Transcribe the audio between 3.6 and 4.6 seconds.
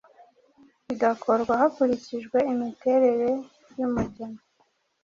y’umugemo.